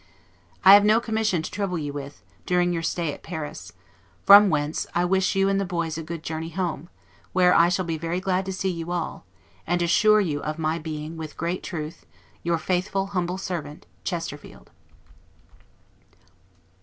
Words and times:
I 0.65 0.73
have 0.73 0.83
no 0.83 0.99
commission 0.99 1.43
to 1.43 1.51
trouble 1.51 1.77
you 1.77 1.93
with, 1.93 2.23
during 2.47 2.73
your 2.73 2.81
stay 2.81 3.13
at 3.13 3.21
Paris; 3.21 3.71
from 4.25 4.49
whence, 4.49 4.87
I 4.95 5.05
wish 5.05 5.35
you 5.35 5.47
and 5.47 5.61
the 5.61 5.63
boys 5.63 5.95
a 5.95 6.01
good 6.01 6.23
journey 6.23 6.49
home, 6.49 6.89
where 7.33 7.53
I 7.53 7.69
shall 7.69 7.85
be 7.85 7.99
very 7.99 8.19
glad 8.19 8.47
to 8.47 8.51
see 8.51 8.71
you 8.71 8.89
all; 8.91 9.25
and 9.67 9.79
assure 9.79 10.19
you 10.19 10.41
of 10.41 10.57
my 10.57 10.79
being, 10.79 11.17
with 11.17 11.37
great 11.37 11.61
truth, 11.61 12.07
your 12.41 12.57
faithful, 12.57 13.05
humble 13.13 13.37
servant, 13.37 13.85
CHESTERFIELD. 14.03 14.71